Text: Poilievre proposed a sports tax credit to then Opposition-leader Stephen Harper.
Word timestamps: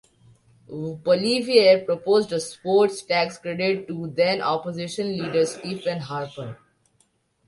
Poilievre 1.03 1.85
proposed 1.85 2.31
a 2.33 2.39
sports 2.39 3.03
tax 3.03 3.37
credit 3.37 3.87
to 3.87 4.07
then 4.07 4.41
Opposition-leader 4.41 5.45
Stephen 5.45 5.99
Harper. 5.99 6.57